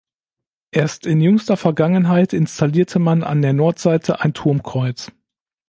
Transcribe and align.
Erst 0.71 1.05
in 1.05 1.21
jüngster 1.21 1.57
Vergangenheit 1.57 2.33
installierte 2.33 2.97
man 2.97 3.21
an 3.21 3.43
der 3.43 3.53
Nordseite 3.53 4.19
ein 4.21 4.33
Turmkreuz. 4.33 5.11